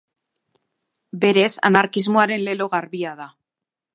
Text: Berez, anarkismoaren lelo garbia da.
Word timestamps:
Berez, 1.25 1.51
anarkismoaren 1.69 2.45
lelo 2.49 2.71
garbia 2.77 3.15
da. 3.23 3.31